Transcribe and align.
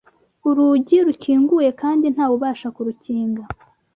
urugi 0.47 0.97
rukinguye 1.05 1.69
kandi 1.81 2.05
nta 2.13 2.25
wubasha 2.29 2.67
kurukinga 2.75 3.43